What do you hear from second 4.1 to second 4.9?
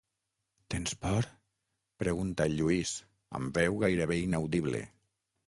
inaudible.